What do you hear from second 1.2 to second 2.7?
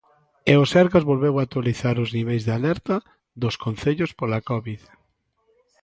actualizar os niveis de